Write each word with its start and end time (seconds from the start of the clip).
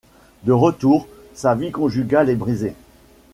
De 0.45 0.51
retour, 0.51 1.07
sa 1.35 1.53
vie 1.53 1.69
conjugale 1.69 2.31
est 2.31 2.35
brisée. 2.35 2.73